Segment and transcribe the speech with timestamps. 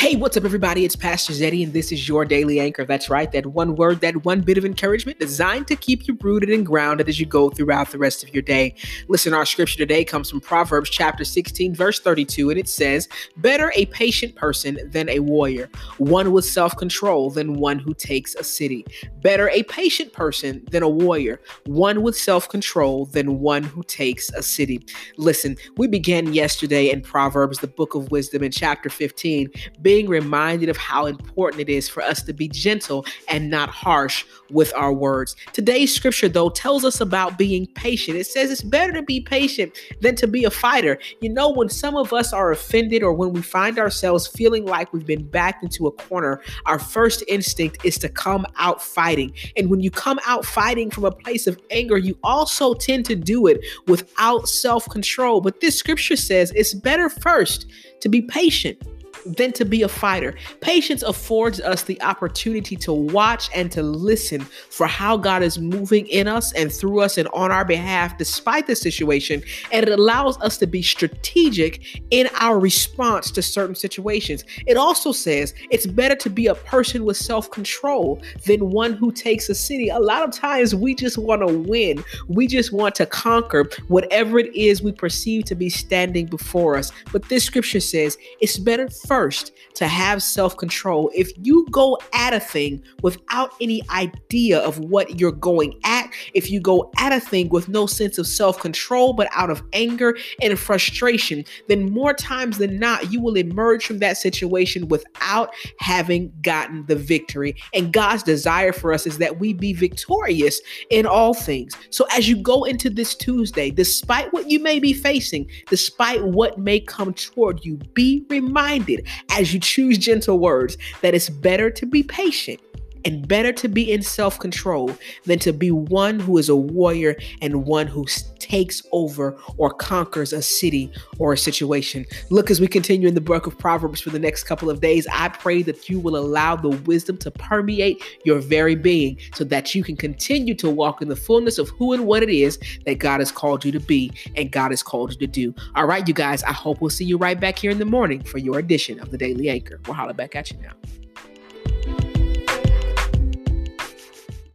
[0.00, 0.86] Hey, what's up, everybody?
[0.86, 2.86] It's Pastor Zetty, and this is your daily anchor.
[2.86, 6.48] That's right, that one word, that one bit of encouragement designed to keep you rooted
[6.48, 8.74] and grounded as you go throughout the rest of your day.
[9.08, 13.70] Listen, our scripture today comes from Proverbs chapter 16, verse 32, and it says, Better
[13.74, 15.68] a patient person than a warrior,
[15.98, 18.86] one with self control than one who takes a city.
[19.20, 24.30] Better a patient person than a warrior, one with self control than one who takes
[24.30, 24.82] a city.
[25.18, 29.50] Listen, we began yesterday in Proverbs, the book of wisdom, in chapter 15
[29.90, 34.24] being reminded of how important it is for us to be gentle and not harsh
[34.48, 35.34] with our words.
[35.52, 38.16] Today's scripture, though, tells us about being patient.
[38.16, 41.00] It says it's better to be patient than to be a fighter.
[41.20, 44.92] You know, when some of us are offended or when we find ourselves feeling like
[44.92, 49.32] we've been backed into a corner, our first instinct is to come out fighting.
[49.56, 53.16] And when you come out fighting from a place of anger, you also tend to
[53.16, 55.40] do it without self control.
[55.40, 57.66] But this scripture says it's better first
[58.02, 58.80] to be patient
[59.26, 60.34] than to be a fighter.
[60.60, 66.06] Patience affords us the opportunity to watch and to listen for how God is moving
[66.06, 69.42] in us and through us and on our behalf despite the situation.
[69.72, 74.44] And it allows us to be strategic in our response to certain situations.
[74.66, 79.12] It also says it's better to be a person with self control than one who
[79.12, 79.88] takes a city.
[79.88, 84.38] A lot of times we just want to win, we just want to conquer whatever
[84.38, 86.92] it is we perceive to be standing before us.
[87.12, 91.10] But this scripture says it's better first to have self control.
[91.16, 95.99] If you go at a thing without any idea of what you're going at,
[96.34, 99.62] if you go at a thing with no sense of self control, but out of
[99.72, 105.50] anger and frustration, then more times than not, you will emerge from that situation without
[105.78, 107.54] having gotten the victory.
[107.74, 111.74] And God's desire for us is that we be victorious in all things.
[111.90, 116.58] So as you go into this Tuesday, despite what you may be facing, despite what
[116.58, 121.86] may come toward you, be reminded as you choose gentle words that it's better to
[121.86, 122.60] be patient
[123.04, 127.16] and better to be in self control than to be one who is a warrior
[127.40, 128.06] and one who
[128.38, 132.04] takes over or conquers a city or a situation.
[132.30, 135.06] Look, as we continue in the book of Proverbs for the next couple of days,
[135.12, 139.74] I pray that you will allow the wisdom to permeate your very being so that
[139.74, 142.98] you can continue to walk in the fullness of who and what it is that
[142.98, 145.54] God has called you to be and God has called you to do.
[145.76, 148.22] All right, you guys, I hope we'll see you right back here in the morning
[148.24, 149.80] for your edition of the Daily Anchor.
[149.86, 150.72] We'll holler back at you now.